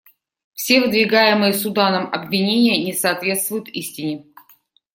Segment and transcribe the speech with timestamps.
[0.55, 4.25] Все выдвигаемые Суданом обвинения не соответствуют истине.